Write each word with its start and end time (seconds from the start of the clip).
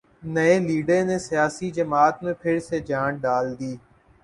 نئےلیڈر 0.33 1.01
نے 1.05 1.17
سیاسی 1.19 1.67
جماعت 1.71 2.15
میں 2.23 2.33
پھر 2.41 2.55
سے 2.67 2.79
جان 2.89 3.11
ڈال 3.23 3.45
دی 3.59 3.73